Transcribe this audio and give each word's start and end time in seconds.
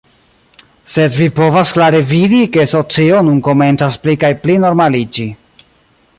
sed 0.93 1.17
vi 1.17 1.27
povas 1.39 1.73
klare 1.75 1.99
vidi, 2.13 2.41
ke 2.57 2.67
socio 2.73 3.21
nun 3.29 3.39
komencas 3.49 4.01
pli 4.07 4.19
kaj 4.25 4.33
pli 4.47 4.57
normaliĝi. 4.67 5.29